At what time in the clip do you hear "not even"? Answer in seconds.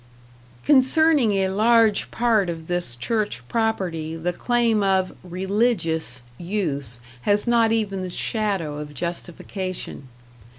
7.45-8.01